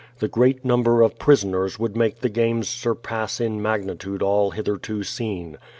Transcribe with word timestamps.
The 0.17 0.27
great 0.27 0.65
number 0.65 1.03
of 1.03 1.19
prisoners 1.19 1.77
would 1.77 1.95
make 1.95 2.21
the 2.21 2.29
games 2.29 2.67
surpass 2.67 3.39
in 3.39 3.61
magnitude 3.61 4.23
all 4.23 4.49
hitherto 4.49 5.03
seen. 5.03 5.57